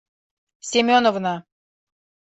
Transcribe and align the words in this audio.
Семеновна. 0.69 1.35